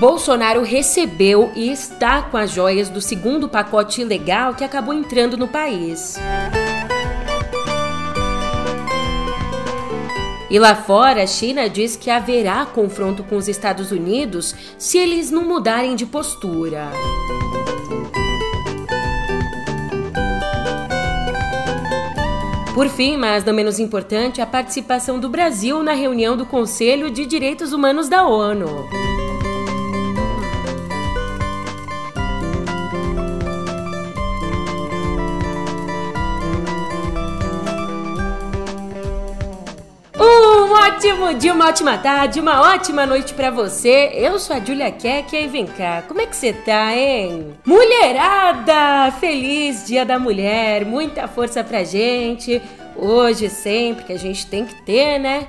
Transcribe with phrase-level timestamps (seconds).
[0.00, 5.46] Bolsonaro recebeu e está com as joias do segundo pacote ilegal que acabou entrando no
[5.46, 6.18] país.
[10.48, 15.30] E lá fora, a China diz que haverá confronto com os Estados Unidos se eles
[15.30, 16.90] não mudarem de postura.
[22.74, 27.26] Por fim, mas não menos importante, a participação do Brasil na reunião do Conselho de
[27.26, 28.88] Direitos Humanos da ONU.
[41.00, 44.10] Ótimo dia, uma ótima tarde, uma ótima noite para você.
[44.12, 47.54] Eu sou a Julia Keck e vem cá, como é que você tá, hein?
[47.64, 49.10] Mulherada!
[49.12, 52.60] Feliz Dia da Mulher, muita força pra gente.
[52.94, 55.48] Hoje, sempre, que a gente tem que ter, né?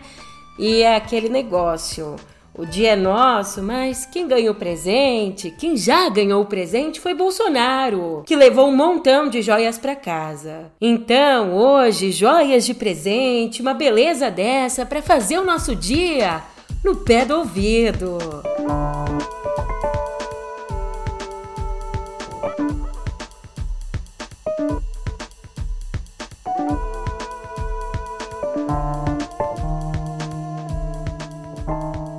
[0.58, 2.16] E é aquele negócio.
[2.62, 8.22] O dia é nosso, mas quem ganhou presente, quem já ganhou o presente foi Bolsonaro,
[8.24, 10.72] que levou um montão de joias para casa.
[10.80, 16.44] Então, hoje, joias de presente, uma beleza dessa para fazer o nosso dia
[16.84, 18.20] no pé do ouvido.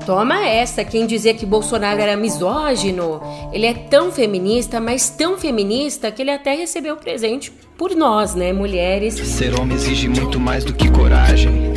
[0.04, 3.20] Toma essa, quem dizia que Bolsonaro era misógino.
[3.52, 8.52] Ele é tão feminista, mas tão feminista que ele até recebeu presente por nós, né,
[8.52, 9.14] mulheres.
[9.14, 11.72] Ser homem exige muito mais do que coragem,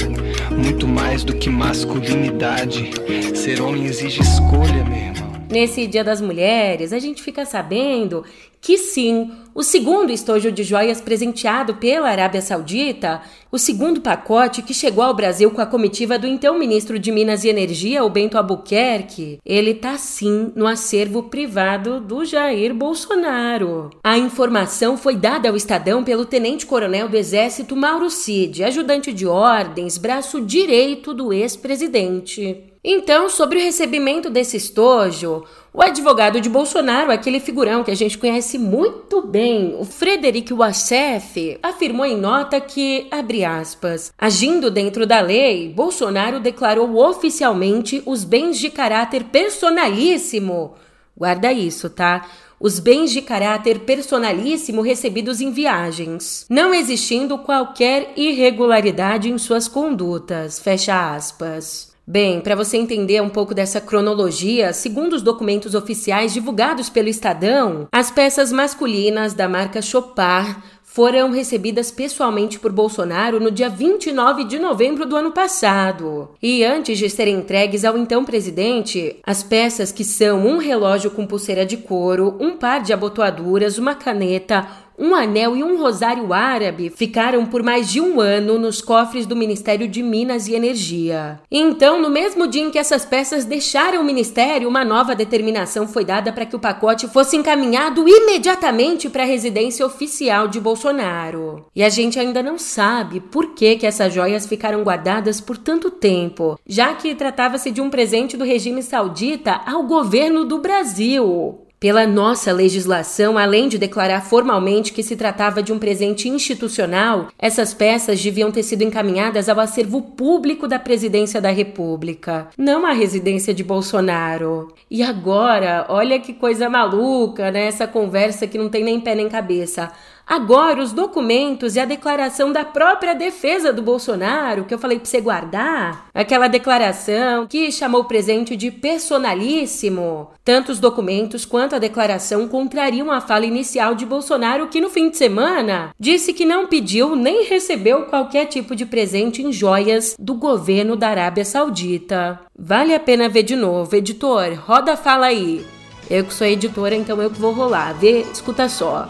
[0.51, 2.91] muito mais do que masculinidade.
[3.35, 5.14] Ser homem exige escolha, meu irmão.
[5.49, 8.23] Nesse Dia das Mulheres, a gente fica sabendo
[8.59, 13.21] que sim, o segundo estojo de joias presenteado pela Arábia Saudita,
[13.51, 17.43] o segundo pacote que chegou ao Brasil com a comitiva do então ministro de Minas
[17.43, 23.91] e Energia, o Bento Albuquerque, ele tá sim no acervo privado do Jair Bolsonaro.
[24.03, 29.99] A informação foi dada ao Estadão pelo tenente-coronel do Exército Mauro Cid, ajudante de ordens,
[29.99, 32.74] braço direito do ex-presidente.
[32.87, 38.15] Então, sobre o recebimento desse estojo, o advogado de Bolsonaro, aquele figurão que a gente
[38.15, 45.19] conhece muito bem, o Frederic Wassef, afirmou em nota que, abre aspas, agindo dentro da
[45.19, 50.75] lei, Bolsonaro declarou oficialmente os bens de caráter personalíssimo.
[51.17, 52.29] Guarda isso, tá?
[52.59, 60.59] Os bens de caráter personalíssimo recebidos em viagens, não existindo qualquer irregularidade em suas condutas.
[60.59, 61.94] Fecha aspas.
[62.07, 67.87] Bem, para você entender um pouco dessa cronologia, segundo os documentos oficiais divulgados pelo Estadão,
[67.91, 74.59] as peças masculinas da marca Chopard foram recebidas pessoalmente por Bolsonaro no dia 29 de
[74.59, 76.29] novembro do ano passado.
[76.41, 81.25] E antes de serem entregues ao então presidente, as peças que são um relógio com
[81.25, 84.65] pulseira de couro, um par de abotoaduras, uma caneta,
[84.97, 89.35] um anel e um rosário árabe ficaram por mais de um ano nos cofres do
[89.35, 91.39] Ministério de Minas e Energia.
[91.51, 96.05] Então, no mesmo dia em que essas peças deixaram o ministério, uma nova determinação foi
[96.05, 101.65] dada para que o pacote fosse encaminhado imediatamente para a residência oficial de Bolsonaro.
[101.75, 105.91] E a gente ainda não sabe por que, que essas joias ficaram guardadas por tanto
[105.91, 111.64] tempo, já que tratava-se de um presente do regime saudita ao governo do Brasil.
[111.79, 117.73] Pela nossa legislação, além de declarar formalmente que se tratava de um presente institucional, essas
[117.73, 123.53] peças deviam ter sido encaminhadas ao acervo público da Presidência da República, não à residência
[123.53, 124.73] de Bolsonaro.
[124.89, 127.65] E agora, olha que coisa maluca, né?
[127.67, 129.91] Essa conversa que não tem nem pé nem cabeça.
[130.27, 135.05] Agora, os documentos e a declaração da própria defesa do Bolsonaro, que eu falei para
[135.05, 140.29] você guardar, aquela declaração que chamou o presente de personalíssimo.
[140.43, 145.09] Tanto os documentos quanto a declaração contrariam a fala inicial de Bolsonaro, que no fim
[145.09, 150.35] de semana disse que não pediu nem recebeu qualquer tipo de presente em joias do
[150.35, 152.41] governo da Arábia Saudita.
[152.57, 153.95] Vale a pena ver de novo.
[153.95, 155.65] Editor, roda a fala aí.
[156.09, 157.93] Eu que sou editora, então eu que vou rolar.
[157.93, 159.07] Vê, escuta só.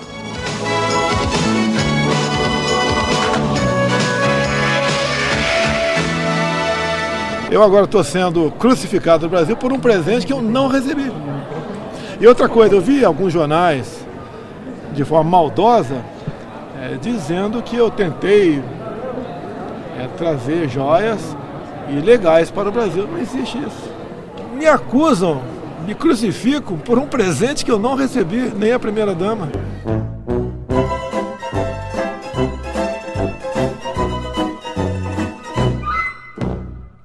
[7.52, 11.12] Eu agora estou sendo crucificado no Brasil por um presente que eu não recebi.
[12.20, 14.06] E outra coisa, eu vi alguns jornais
[14.94, 16.02] de forma maldosa
[16.82, 18.64] é, dizendo que eu tentei
[20.00, 21.36] é, trazer joias
[21.90, 23.08] ilegais para o Brasil.
[23.08, 23.92] Não existe isso.
[24.54, 25.42] Me acusam,
[25.86, 29.50] me crucificam por um presente que eu não recebi, nem a primeira dama.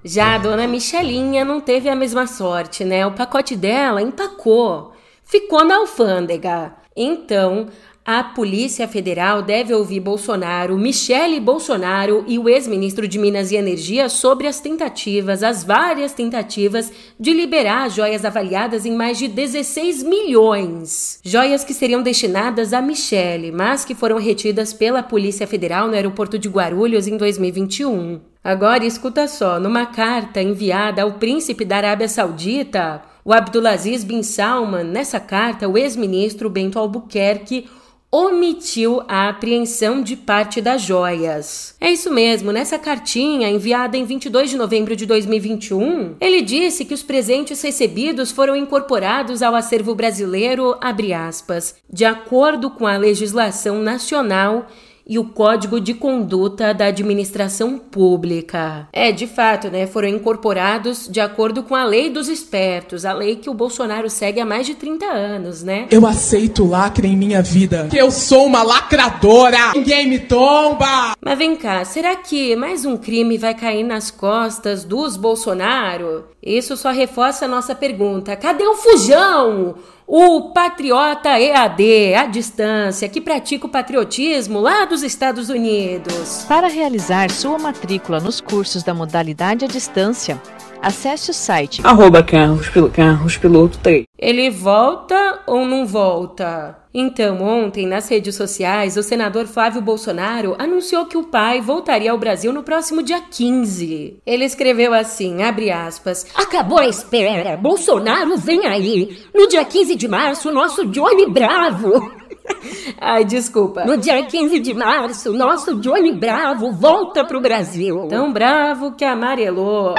[0.04, 3.06] Já a dona Michelinha não teve a mesma sorte, né?
[3.06, 4.92] O pacote dela empacou,
[5.30, 6.74] ficou na alfândega.
[6.96, 7.68] Então,
[8.04, 14.08] a Polícia Federal deve ouvir Bolsonaro, Michele Bolsonaro e o ex-ministro de Minas e Energia
[14.08, 21.20] sobre as tentativas, as várias tentativas de liberar joias avaliadas em mais de 16 milhões.
[21.22, 26.36] Joias que seriam destinadas a Michele, mas que foram retidas pela Polícia Federal no aeroporto
[26.36, 28.20] de Guarulhos em 2021.
[28.42, 34.84] Agora escuta só, numa carta enviada ao príncipe da Arábia Saudita, o Abdulaziz bin Salman,
[34.84, 37.66] nessa carta, o ex-ministro Bento Albuquerque
[38.12, 41.76] omitiu a apreensão de parte das joias.
[41.80, 46.92] É isso mesmo, nessa cartinha enviada em 22 de novembro de 2021, ele disse que
[46.92, 50.76] os presentes recebidos foram incorporados ao acervo brasileiro,
[51.16, 54.66] aspas, de acordo com a legislação nacional
[55.10, 58.86] e o Código de Conduta da Administração Pública.
[58.92, 63.34] É, de fato, né, foram incorporados de acordo com a Lei dos Espertos, a lei
[63.34, 65.88] que o Bolsonaro segue há mais de 30 anos, né?
[65.90, 69.72] Eu aceito lacre em minha vida, que eu sou uma lacradora.
[69.74, 71.16] Ninguém me tomba.
[71.20, 76.26] Mas vem cá, será que mais um crime vai cair nas costas dos Bolsonaro?
[76.42, 78.34] Isso só reforça a nossa pergunta.
[78.34, 79.74] Cadê o fujão?
[80.06, 86.44] O patriota EAD, à distância, que pratica o patriotismo lá dos Estados Unidos.
[86.48, 90.40] Para realizar sua matrícula nos cursos da modalidade à distância,
[90.82, 94.04] acesse o site arroba carros, carros piloto 3.
[94.20, 96.76] Ele volta ou não volta?
[96.92, 102.18] Então, ontem, nas redes sociais, o senador Flávio Bolsonaro anunciou que o pai voltaria ao
[102.18, 104.20] Brasil no próximo dia 15.
[104.26, 109.24] Ele escreveu assim, abre aspas, Acabou a espera, Bolsonaro vem aí.
[109.34, 112.12] No dia 15 de março, nosso Johnny Bravo.
[113.00, 113.86] Ai, desculpa.
[113.86, 118.06] No dia 15 de março, nosso Johnny Bravo volta pro Brasil.
[118.08, 119.94] Tão bravo que amarelou.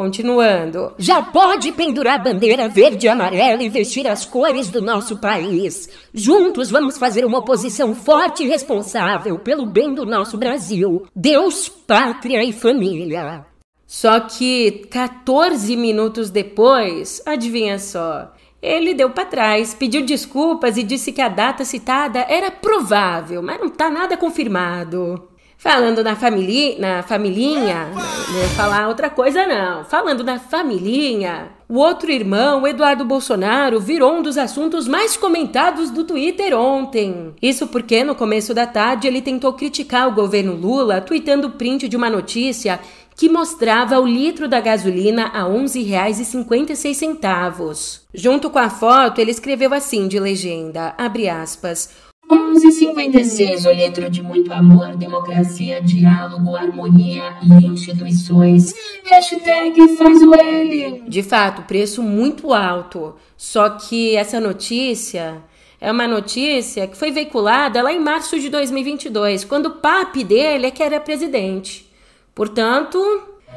[0.00, 0.94] Continuando.
[0.96, 5.90] Já pode pendurar a bandeira verde e amarela e vestir as cores do nosso país.
[6.14, 11.06] Juntos vamos fazer uma oposição forte e responsável pelo bem do nosso Brasil.
[11.14, 13.44] Deus, pátria e família.
[13.86, 18.32] Só que 14 minutos depois, adivinha só,
[18.62, 23.60] ele deu para trás, pediu desculpas e disse que a data citada era provável, mas
[23.60, 25.29] não tá nada confirmado.
[25.60, 29.84] Falando na família, na familhinha, não ia falar outra coisa não.
[29.84, 36.02] Falando na familhinha, o outro irmão, Eduardo Bolsonaro, virou um dos assuntos mais comentados do
[36.02, 37.34] Twitter ontem.
[37.42, 41.96] Isso porque no começo da tarde ele tentou criticar o governo Lula, tweetando print de
[41.96, 42.80] uma notícia
[43.14, 48.00] que mostrava o litro da gasolina a R$ 11,56.
[48.14, 51.90] Junto com a foto, ele escreveu assim de legenda, abre aspas,
[52.30, 58.72] 1156, o litro de muito amor, democracia, diálogo, harmonia e instituições.
[59.04, 61.02] Hashtag faz o L.
[61.08, 63.16] De fato, preço muito alto.
[63.36, 65.42] Só que essa notícia
[65.80, 70.66] é uma notícia que foi veiculada lá em março de 2022, quando o papi dele
[70.66, 71.90] é que era presidente.
[72.34, 72.98] Portanto.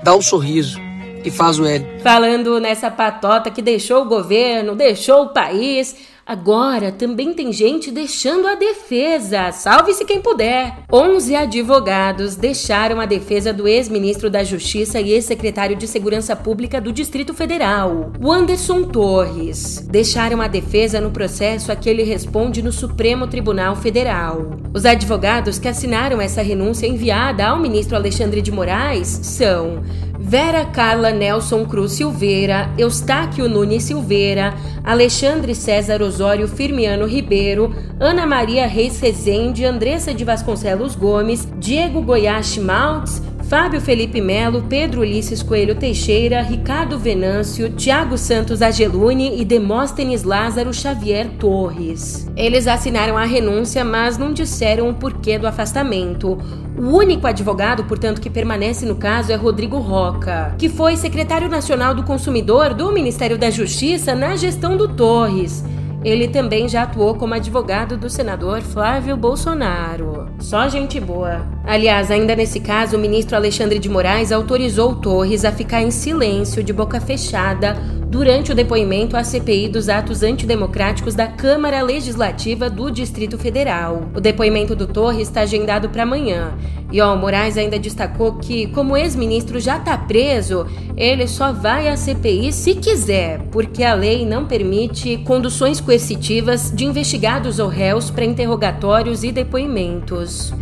[0.02, 0.80] Dá um sorriso
[1.26, 1.86] e faz o L.
[2.02, 8.48] Falando nessa patota que deixou o governo, deixou o país Agora também tem gente deixando
[8.48, 9.52] a defesa.
[9.52, 10.80] Salve-se quem puder.
[10.92, 16.94] 11 advogados deixaram a defesa do ex-ministro da Justiça e ex-secretário de Segurança Pública do
[16.94, 19.86] Distrito Federal, o Anderson Torres.
[19.90, 24.52] Deixaram a defesa no processo a que ele responde no Supremo Tribunal Federal.
[24.74, 29.84] Os advogados que assinaram essa renúncia enviada ao ministro Alexandre de Moraes são
[30.26, 38.66] Vera Carla Nelson Cruz Silveira, Eustáquio Nunes Silveira, Alexandre César Osório Firmiano Ribeiro, Ana Maria
[38.66, 45.76] Reis Rezende, Andressa de Vasconcelos Gomes, Diego Goiás Maltz, Fábio Felipe Melo, Pedro Ulisses Coelho
[45.76, 52.30] Teixeira, Ricardo Venâncio, Tiago Santos Ageluni e Demóstenes Lázaro Xavier Torres.
[52.36, 56.38] Eles assinaram a renúncia, mas não disseram o porquê do afastamento.
[56.78, 61.94] O único advogado, portanto, que permanece no caso é Rodrigo Roca, que foi secretário nacional
[61.94, 65.64] do consumidor do Ministério da Justiça na gestão do Torres.
[66.04, 70.28] Ele também já atuou como advogado do senador Flávio Bolsonaro.
[70.40, 71.48] Só gente boa.
[71.64, 76.64] Aliás, ainda nesse caso, o ministro Alexandre de Moraes autorizou Torres a ficar em silêncio,
[76.64, 77.78] de boca fechada,
[78.14, 84.08] durante o depoimento à CPI dos atos antidemocráticos da Câmara Legislativa do Distrito Federal.
[84.14, 86.54] O depoimento do Torres está agendado para amanhã.
[86.92, 91.88] E ó, Moraes ainda destacou que, como o ex-ministro já está preso, ele só vai
[91.88, 98.12] à CPI se quiser, porque a lei não permite conduções coercitivas de investigados ou réus
[98.12, 100.54] para interrogatórios e depoimentos.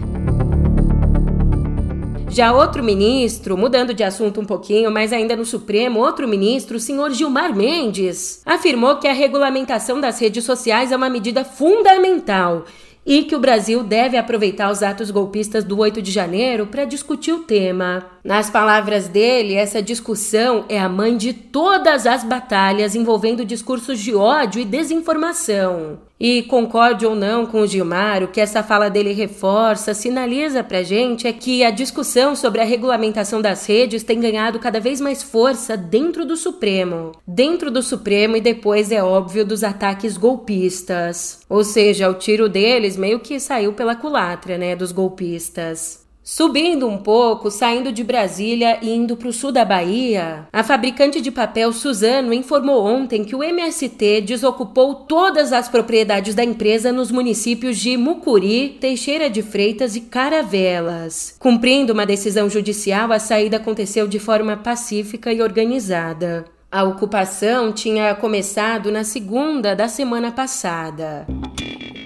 [2.33, 6.79] Já outro ministro, mudando de assunto um pouquinho, mas ainda no Supremo, outro ministro, o
[6.79, 12.63] senhor Gilmar Mendes, afirmou que a regulamentação das redes sociais é uma medida fundamental
[13.05, 17.33] e que o Brasil deve aproveitar os atos golpistas do 8 de janeiro para discutir
[17.33, 18.05] o tema.
[18.23, 24.13] Nas palavras dele, essa discussão é a mãe de todas as batalhas envolvendo discursos de
[24.13, 25.99] ódio e desinformação.
[26.19, 30.83] E concorde ou não com o Gilmar, o que essa fala dele reforça, sinaliza pra
[30.83, 35.23] gente é que a discussão sobre a regulamentação das redes tem ganhado cada vez mais
[35.23, 37.13] força dentro do Supremo.
[37.25, 41.39] Dentro do Supremo e depois, é óbvio, dos ataques golpistas.
[41.49, 46.00] Ou seja, o tiro deles meio que saiu pela culatra, né, dos golpistas.
[46.23, 51.19] Subindo um pouco, saindo de Brasília e indo para o sul da Bahia, a fabricante
[51.19, 57.09] de papel Suzano informou ontem que o MST desocupou todas as propriedades da empresa nos
[57.09, 61.35] municípios de Mucuri, Teixeira de Freitas e Caravelas.
[61.39, 66.45] Cumprindo uma decisão judicial, a saída aconteceu de forma pacífica e organizada.
[66.71, 71.25] A ocupação tinha começado na segunda da semana passada.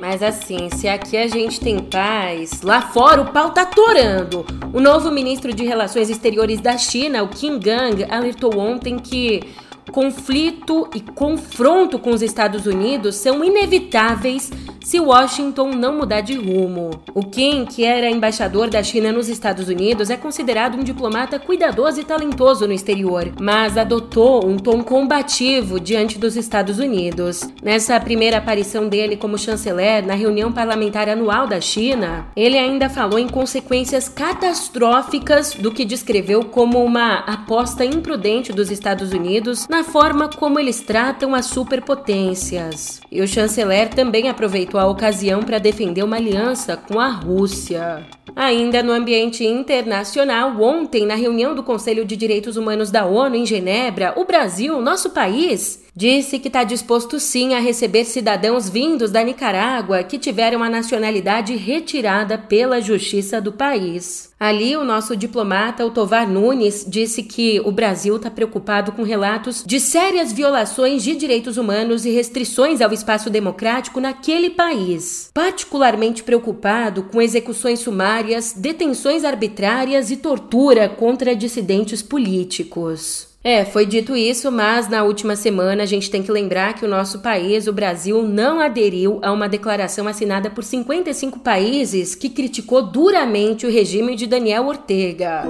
[0.08, 4.46] Mas assim, se aqui a gente tem paz, lá fora o pau tá torando.
[4.72, 9.42] O novo ministro de Relações Exteriores da China, o Qin Gang, alertou ontem que
[9.92, 14.52] conflito e confronto com os Estados Unidos são inevitáveis
[14.86, 16.92] se Washington não mudar de rumo.
[17.14, 22.00] O Kim, que era embaixador da China nos Estados Unidos, é considerado um diplomata cuidadoso
[22.00, 27.42] e talentoso no exterior, mas adotou um tom combativo diante dos Estados Unidos.
[27.64, 33.18] Nessa primeira aparição dele como chanceler na reunião parlamentar anual da China, ele ainda falou
[33.18, 40.30] em consequências catastróficas do que descreveu como uma aposta imprudente dos Estados Unidos na forma
[40.30, 43.02] como eles tratam as superpotências.
[43.12, 48.08] E o chanceler também aproveitou a ocasião para defender uma aliança com a Rússia.
[48.34, 53.46] Ainda no ambiente internacional, ontem, na reunião do Conselho de Direitos Humanos da ONU em
[53.46, 59.24] Genebra, o Brasil, nosso país, disse que está disposto sim a receber cidadãos vindos da
[59.24, 64.34] Nicarágua que tiveram a nacionalidade retirada pela justiça do país.
[64.38, 69.64] Ali, o nosso diplomata, o Tovar Nunes, disse que o Brasil está preocupado com relatos
[69.66, 75.30] de sérias violações de direitos humanos e restrições ao espaço democrático naquele país.
[75.34, 83.35] Particularmente preocupado com execuções sumárias, detenções arbitrárias e tortura contra dissidentes políticos.
[83.48, 86.88] É, foi dito isso, mas na última semana a gente tem que lembrar que o
[86.88, 92.82] nosso país, o Brasil, não aderiu a uma declaração assinada por 55 países que criticou
[92.82, 95.44] duramente o regime de Daniel Ortega.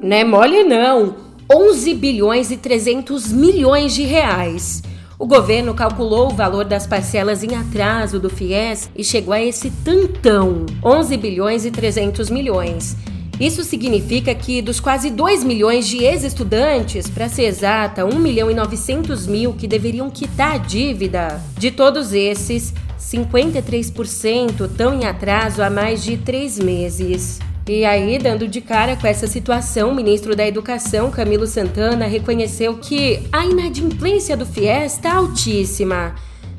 [0.00, 1.16] Não é mole não.
[1.52, 4.80] 11 bilhões e 300 milhões de reais.
[5.20, 9.68] O governo calculou o valor das parcelas em atraso do FIES e chegou a esse
[9.68, 12.96] tantão, 11 bilhões e 300 milhões.
[13.40, 18.54] Isso significa que dos quase 2 milhões de ex-estudantes, para ser exata, 1 milhão e
[18.54, 25.70] 900 mil que deveriam quitar a dívida, de todos esses, 53% estão em atraso há
[25.70, 27.40] mais de três meses.
[27.68, 32.78] E aí, dando de cara com essa situação, o ministro da Educação, Camilo Santana, reconheceu
[32.78, 36.14] que a inadimplência do FIES está altíssima,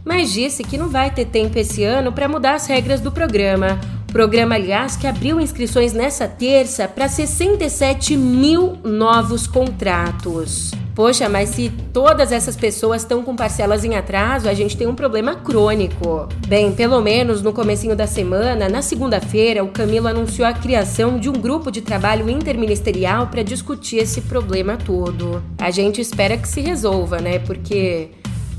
[0.06, 3.80] mas disse que não vai ter tempo esse ano para mudar as regras do programa.
[4.12, 10.72] Programa, aliás, que abriu inscrições nessa terça para 67 mil novos contratos.
[11.00, 14.94] Poxa, mas se todas essas pessoas estão com parcelas em atraso, a gente tem um
[14.94, 16.27] problema crônico.
[16.46, 21.29] Bem, pelo menos no comecinho da semana, na segunda-feira, o Camilo anunciou a criação de
[21.29, 25.41] um grupo de trabalho interministerial para discutir esse problema todo.
[25.58, 27.39] A gente espera que se resolva, né?
[27.39, 28.10] Porque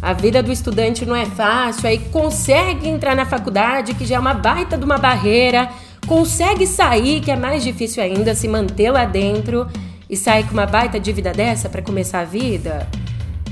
[0.00, 4.18] a vida do estudante não é fácil, aí consegue entrar na faculdade, que já é
[4.18, 5.68] uma baita de uma barreira,
[6.06, 9.66] consegue sair, que é mais difícil ainda se manter lá dentro
[10.10, 12.88] e sai com uma baita dívida dessa para começar a vida?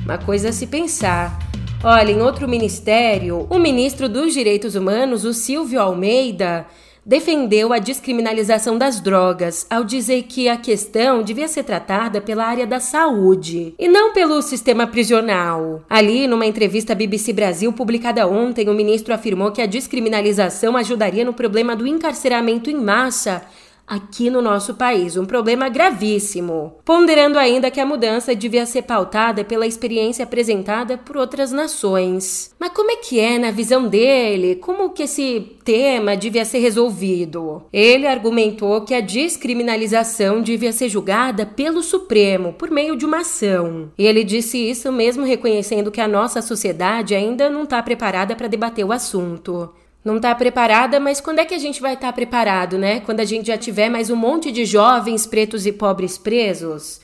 [0.05, 1.39] Uma coisa a se pensar.
[1.85, 6.67] Olha, em outro ministério, o ministro dos Direitos Humanos, o Silvio Almeida,
[7.07, 12.67] defendeu a descriminalização das drogas ao dizer que a questão devia ser tratada pela área
[12.67, 15.83] da saúde e não pelo sistema prisional.
[15.89, 21.25] Ali, numa entrevista à BBC Brasil publicada ontem, o ministro afirmou que a descriminalização ajudaria
[21.25, 23.43] no problema do encarceramento em massa
[23.89, 26.75] aqui no nosso país, um problema gravíssimo.
[26.85, 32.55] Ponderando ainda que a mudança devia ser pautada pela experiência apresentada por outras nações.
[32.59, 34.57] Mas como é que é na visão dele?
[34.57, 37.63] Como que esse tema devia ser resolvido?
[37.73, 43.91] Ele argumentou que a descriminalização devia ser julgada pelo Supremo por meio de uma ação.
[43.97, 48.49] E ele disse isso mesmo reconhecendo que a nossa sociedade ainda não está preparada para
[48.49, 49.73] debater o assunto
[50.05, 53.01] não está preparada, mas quando é que a gente vai estar tá preparado, né?
[53.01, 57.01] Quando a gente já tiver mais um monte de jovens pretos e pobres presos?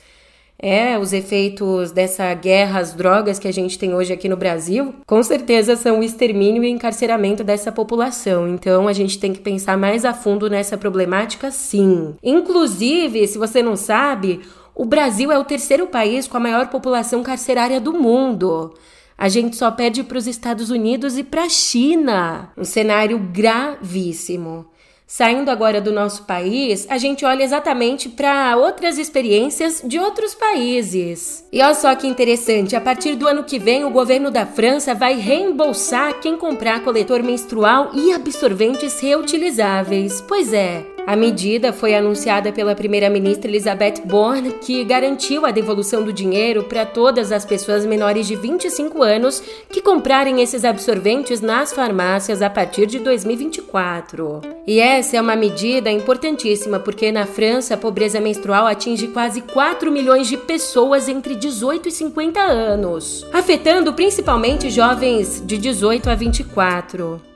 [0.57, 4.95] É, os efeitos dessa guerra às drogas que a gente tem hoje aqui no Brasil,
[5.05, 8.47] com certeza são o extermínio e encarceramento dessa população.
[8.47, 12.15] Então a gente tem que pensar mais a fundo nessa problemática, sim.
[12.23, 14.41] Inclusive, se você não sabe,
[14.73, 18.73] o Brasil é o terceiro país com a maior população carcerária do mundo.
[19.17, 22.51] A gente só pede para os Estados Unidos e para a China.
[22.57, 24.67] Um cenário gravíssimo.
[25.07, 31.45] Saindo agora do nosso país, a gente olha exatamente para outras experiências de outros países.
[31.51, 34.95] E olha só que interessante, a partir do ano que vem, o governo da França
[34.95, 40.21] vai reembolsar quem comprar coletor menstrual e absorventes reutilizáveis.
[40.21, 46.11] Pois é, a medida foi anunciada pela primeira-ministra Elizabeth Borne, que garantiu a devolução do
[46.11, 52.41] dinheiro para todas as pessoas menores de 25 anos que comprarem esses absorventes nas farmácias
[52.41, 54.41] a partir de 2024.
[54.65, 59.91] E essa é uma medida importantíssima porque na França a pobreza menstrual atinge quase 4
[59.91, 67.34] milhões de pessoas entre 18 e 50 anos, afetando principalmente jovens de 18 a 24.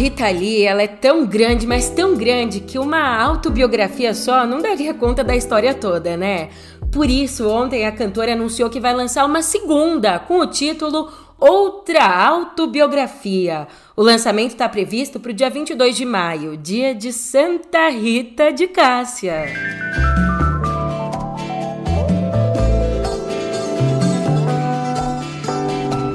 [0.00, 4.94] Rita Lee, ela é tão grande, mas tão grande que uma autobiografia só não daria
[4.94, 6.48] conta da história toda, né?
[6.90, 12.02] Por isso, ontem a cantora anunciou que vai lançar uma segunda com o título Outra
[12.06, 13.68] Autobiografia.
[13.94, 18.68] O lançamento está previsto para o dia 22 de maio, dia de Santa Rita de
[18.68, 19.44] Cássia.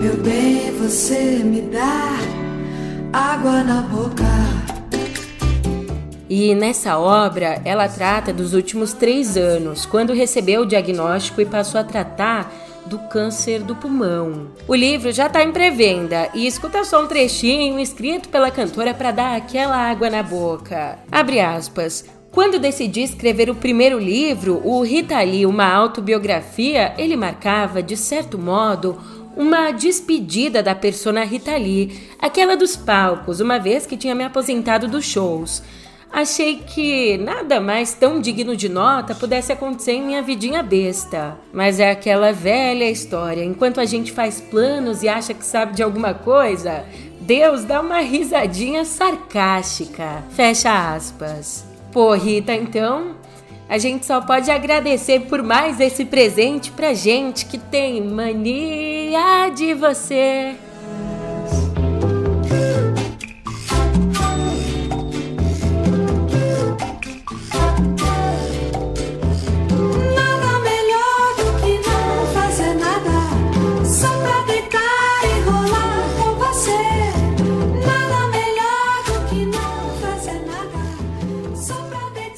[0.01, 2.35] Meu bem, você me dá
[3.15, 4.25] água na boca.
[6.29, 11.79] E nessa obra, ela trata dos últimos três anos, quando recebeu o diagnóstico e passou
[11.79, 12.51] a tratar
[12.85, 14.50] do câncer do pulmão.
[14.68, 19.11] O livro já está em pré-venda e escuta só um trechinho escrito pela cantora para
[19.11, 21.00] dar aquela água na boca.
[21.09, 22.03] Abre aspas.
[22.35, 28.37] Quando decidi escrever o primeiro livro, o Rita Lee, uma autobiografia, ele marcava, de certo
[28.37, 28.98] modo,
[29.35, 34.87] uma despedida da persona Rita Lee, aquela dos palcos, uma vez que tinha me aposentado
[34.87, 35.61] dos shows.
[36.11, 41.37] Achei que nada mais tão digno de nota pudesse acontecer em minha vidinha besta.
[41.51, 45.83] Mas é aquela velha história: enquanto a gente faz planos e acha que sabe de
[45.83, 46.85] alguma coisa,
[47.19, 50.24] Deus dá uma risadinha sarcástica.
[50.29, 51.65] Fecha aspas.
[51.91, 53.15] Pô, Rita, então,
[53.68, 59.74] a gente só pode agradecer por mais esse presente pra gente que tem mania de
[59.74, 60.56] você.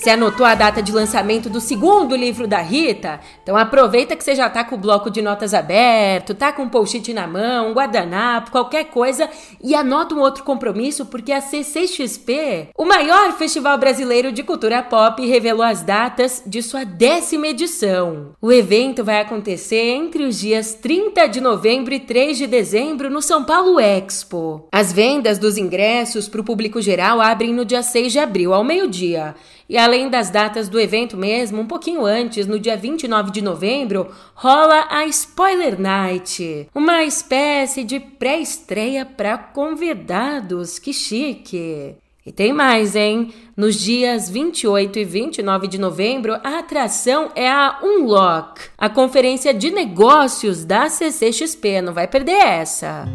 [0.07, 3.19] Você anotou a data de lançamento do segundo livro da Rita?
[3.43, 6.69] Então aproveita que você já tá com o bloco de notas aberto, tá com um
[6.69, 9.29] post-it na mão, um guardanapo, qualquer coisa
[9.61, 15.27] e anota um outro compromisso porque a CCXP, o maior festival brasileiro de cultura pop,
[15.27, 18.29] revelou as datas de sua décima edição.
[18.41, 23.21] O evento vai acontecer entre os dias 30 de novembro e 3 de dezembro no
[23.21, 24.69] São Paulo Expo.
[24.71, 28.63] As vendas dos ingressos para o público geral abrem no dia 6 de abril, ao
[28.63, 29.35] meio-dia.
[29.69, 34.09] E além das datas do evento mesmo, um pouquinho antes, no dia 29 de novembro,
[34.33, 40.79] rola a Spoiler Night, uma espécie de pré-estreia para convidados.
[40.79, 41.95] Que chique!
[42.25, 43.33] E tem mais, hein?
[43.55, 49.71] Nos dias 28 e 29 de novembro, a atração é a Unlock, a conferência de
[49.71, 51.81] negócios da CCXP.
[51.81, 53.05] Não vai perder essa.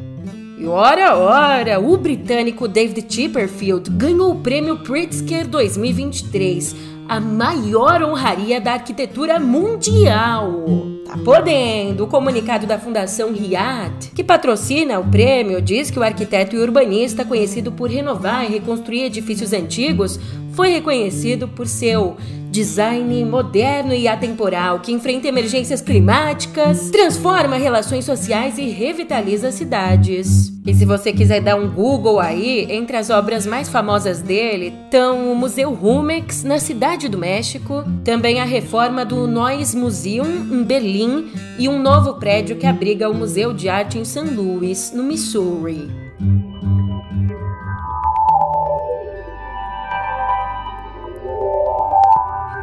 [0.62, 6.76] E ora, ora, o britânico David Chipperfield ganhou o prêmio Pritzker 2023,
[7.08, 10.64] a maior honraria da arquitetura mundial.
[11.04, 12.04] Tá podendo!
[12.04, 17.24] O comunicado da Fundação Riad, que patrocina o prêmio, diz que o arquiteto e urbanista
[17.24, 20.16] conhecido por renovar e reconstruir edifícios antigos
[20.54, 22.16] foi reconhecido por seu
[22.52, 30.52] design moderno e atemporal que enfrenta emergências climáticas, transforma relações sociais e revitaliza cidades.
[30.66, 35.32] E se você quiser dar um Google aí, entre as obras mais famosas dele estão
[35.32, 41.32] o Museu Rumex na Cidade do México, também a reforma do Neues Museum em Berlim
[41.58, 44.20] e um novo prédio que abriga o Museu de Arte em St.
[44.20, 46.01] Louis, no Missouri.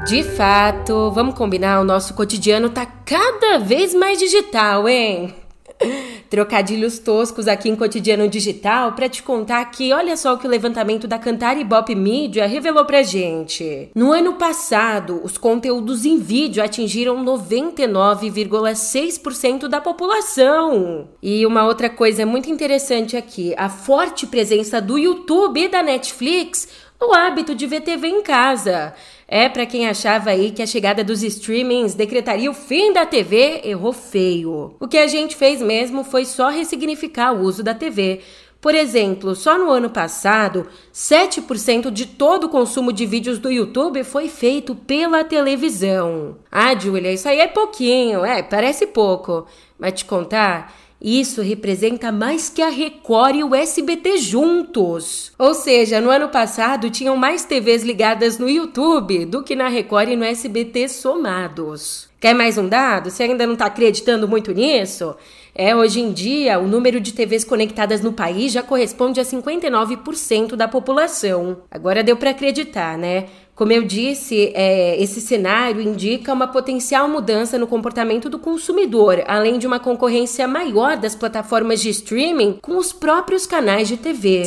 [0.09, 5.35] De fato, vamos combinar, o nosso cotidiano tá cada vez mais digital, hein?
[6.31, 10.49] Trocadilhos toscos aqui em Cotidiano Digital para te contar que olha só o que o
[10.49, 13.91] levantamento da Cantar Ibope Media revelou pra gente.
[13.93, 21.07] No ano passado, os conteúdos em vídeo atingiram 99,6% da população.
[21.21, 26.88] E uma outra coisa muito interessante aqui, a forte presença do YouTube e da Netflix
[26.99, 28.93] no hábito de ver TV em casa.
[29.27, 33.61] É para quem achava aí que a chegada dos streamings decretaria o fim da TV,
[33.63, 34.75] errou feio.
[34.79, 38.21] O que a gente fez mesmo foi só ressignificar o uso da TV.
[38.59, 44.03] Por exemplo, só no ano passado, 7% de todo o consumo de vídeos do YouTube
[44.03, 46.35] foi feito pela televisão.
[46.51, 49.45] Ah, Julia, isso aí é pouquinho, é, parece pouco.
[49.77, 55.31] Mas te contar, isso representa mais que a Record e o SBT juntos.
[55.39, 60.09] Ou seja, no ano passado tinham mais TVs ligadas no YouTube do que na Record
[60.09, 62.09] e no SBT somados.
[62.19, 63.09] Quer mais um dado?
[63.09, 65.15] Você ainda não está acreditando muito nisso?
[65.55, 70.55] É, hoje em dia, o número de TVs conectadas no país já corresponde a 59%
[70.55, 71.59] da população.
[71.71, 73.27] Agora deu para acreditar, né?
[73.59, 79.59] Como eu disse, é, esse cenário indica uma potencial mudança no comportamento do consumidor, além
[79.59, 84.43] de uma concorrência maior das plataformas de streaming com os próprios canais de TV.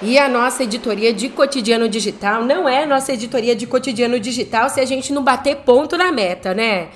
[0.00, 4.80] E a nossa editoria de cotidiano digital não é nossa editoria de cotidiano digital se
[4.80, 6.88] a gente não bater ponto na meta, né?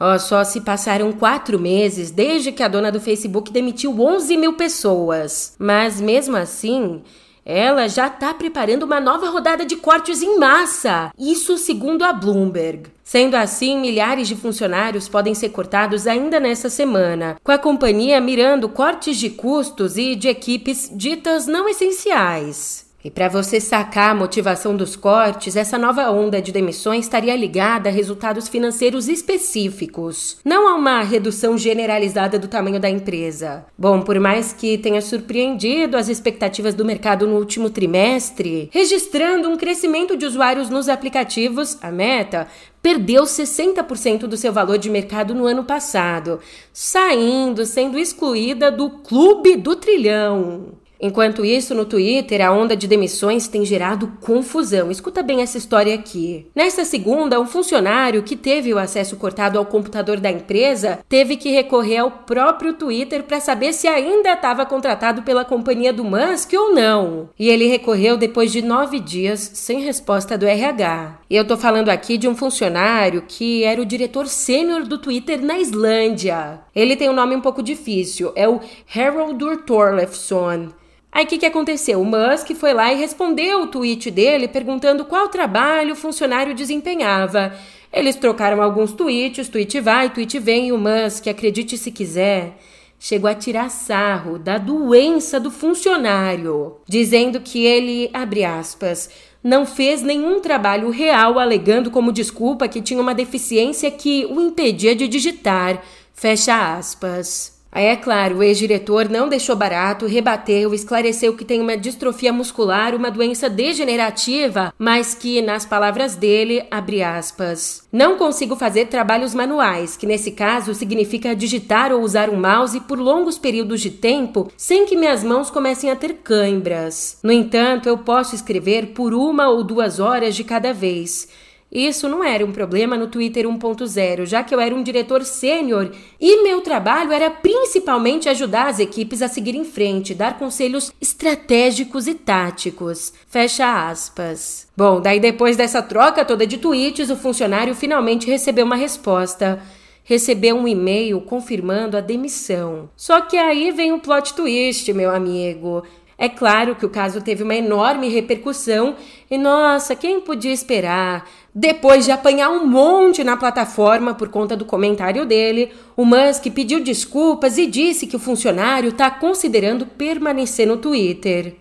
[0.00, 4.54] Ó, só se passaram quatro meses desde que a dona do Facebook demitiu 11 mil
[4.54, 5.54] pessoas.
[5.56, 7.00] Mas mesmo assim,
[7.44, 11.12] ela já está preparando uma nova rodada de cortes em massa.
[11.18, 12.90] Isso segundo a Bloomberg.
[13.02, 18.68] Sendo assim, milhares de funcionários podem ser cortados ainda nesta semana, com a companhia mirando
[18.68, 22.89] cortes de custos e de equipes ditas não essenciais.
[23.02, 27.88] E para você sacar a motivação dos cortes, essa nova onda de demissões estaria ligada
[27.88, 33.64] a resultados financeiros específicos, não a uma redução generalizada do tamanho da empresa.
[33.76, 39.56] Bom, por mais que tenha surpreendido as expectativas do mercado no último trimestre, registrando um
[39.56, 42.48] crescimento de usuários nos aplicativos, a Meta
[42.82, 46.38] perdeu 60% do seu valor de mercado no ano passado,
[46.70, 50.78] saindo, sendo excluída do clube do trilhão.
[51.00, 54.90] Enquanto isso, no Twitter, a onda de demissões tem gerado confusão.
[54.90, 56.46] Escuta bem essa história aqui.
[56.54, 61.50] Nesta segunda, um funcionário que teve o acesso cortado ao computador da empresa teve que
[61.50, 66.74] recorrer ao próprio Twitter para saber se ainda estava contratado pela companhia do Musk ou
[66.74, 67.30] não.
[67.38, 71.20] E ele recorreu depois de nove dias sem resposta do RH.
[71.30, 75.42] E eu tô falando aqui de um funcionário que era o diretor sênior do Twitter
[75.42, 76.60] na Islândia.
[76.74, 78.60] Ele tem um nome um pouco difícil, é o
[78.94, 80.68] Haraldur Thorleifsson.
[81.12, 82.00] Aí o que, que aconteceu?
[82.00, 87.52] O Musk foi lá e respondeu o tweet dele perguntando qual trabalho o funcionário desempenhava.
[87.92, 92.56] Eles trocaram alguns tweets, tweet vai, tweet vem, e o Musk, acredite se quiser,
[93.00, 99.10] chegou a tirar sarro da doença do funcionário, dizendo que ele, abre aspas,
[99.42, 104.94] não fez nenhum trabalho real, alegando como desculpa que tinha uma deficiência que o impedia
[104.94, 105.82] de digitar,
[106.14, 107.59] fecha aspas.
[107.72, 112.96] Aí é claro, o ex-diretor não deixou barato, rebateu, esclareceu que tem uma distrofia muscular,
[112.96, 119.96] uma doença degenerativa, mas que, nas palavras dele, abre aspas, não consigo fazer trabalhos manuais,
[119.96, 124.84] que nesse caso significa digitar ou usar um mouse por longos períodos de tempo sem
[124.84, 127.18] que minhas mãos comecem a ter cãibras.
[127.22, 131.28] No entanto, eu posso escrever por uma ou duas horas de cada vez.
[131.72, 135.92] Isso não era um problema no Twitter 1.0, já que eu era um diretor sênior
[136.20, 142.08] e meu trabalho era principalmente ajudar as equipes a seguir em frente, dar conselhos estratégicos
[142.08, 143.12] e táticos.
[143.28, 144.66] Fecha aspas.
[144.76, 149.62] Bom, daí depois dessa troca toda de tweets, o funcionário finalmente recebeu uma resposta
[150.02, 152.90] recebeu um e-mail confirmando a demissão.
[152.96, 155.84] Só que aí vem o plot twist, meu amigo.
[156.18, 158.94] É claro que o caso teve uma enorme repercussão
[159.30, 161.26] e, nossa, quem podia esperar?
[161.54, 166.82] Depois de apanhar um monte na plataforma por conta do comentário dele, o Musk pediu
[166.82, 171.56] desculpas e disse que o funcionário está considerando permanecer no Twitter.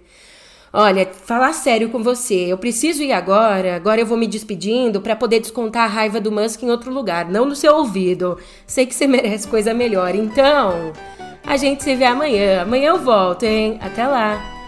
[0.71, 3.75] Olha, falar sério com você, eu preciso ir agora.
[3.75, 7.27] Agora eu vou me despedindo para poder descontar a raiva do Musk em outro lugar,
[7.27, 8.37] não no seu ouvido.
[8.67, 10.13] Sei que você merece coisa melhor.
[10.13, 10.93] Então,
[11.43, 12.61] a gente se vê amanhã.
[12.61, 13.79] Amanhã eu volto, hein?
[13.81, 14.58] Até lá.